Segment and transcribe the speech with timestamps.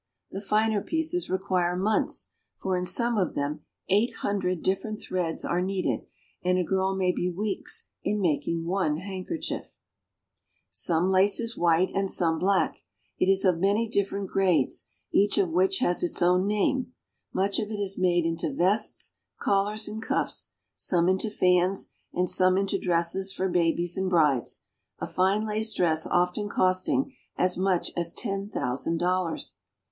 [0.31, 5.61] The finer pieces require months, for in some of them eight hundred different threads are
[5.61, 6.07] needed,
[6.43, 9.61] and a girl may be weeks in making one handkerchief.
[9.61, 10.71] A Brussels Milk Cart.
[11.05, 12.81] Some lace is white and some black.
[13.19, 16.93] It is of many dif ferent grades, each of which has its own name.
[17.31, 22.57] Much of it is made into vests, collars, and cuffs, some into fans, and some
[22.57, 24.63] into dresses for babies and brides,
[24.97, 29.57] a fine lace dress often costing as much as ten thousand dollars.